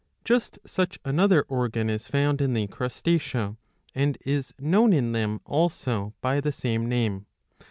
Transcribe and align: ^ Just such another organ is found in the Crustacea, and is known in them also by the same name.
^ 0.21 0.23
Just 0.25 0.57
such 0.65 0.97
another 1.05 1.43
organ 1.43 1.87
is 1.87 2.07
found 2.07 2.41
in 2.41 2.55
the 2.55 2.65
Crustacea, 2.65 3.55
and 3.93 4.17
is 4.21 4.51
known 4.57 4.93
in 4.93 5.11
them 5.11 5.41
also 5.45 6.15
by 6.21 6.41
the 6.41 6.51
same 6.51 6.89
name. 6.89 7.27